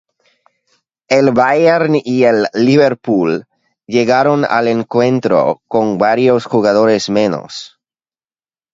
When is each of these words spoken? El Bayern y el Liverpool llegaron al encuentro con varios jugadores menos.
El 1.17 1.29
Bayern 1.31 1.93
y 2.03 2.23
el 2.23 2.47
Liverpool 2.55 3.45
llegaron 3.85 4.45
al 4.45 4.67
encuentro 4.67 5.61
con 5.67 5.99
varios 5.99 6.45
jugadores 6.45 7.07
menos. 7.11 7.79